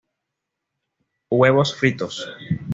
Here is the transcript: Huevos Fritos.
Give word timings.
Huevos 1.29 1.75
Fritos. 1.75 2.27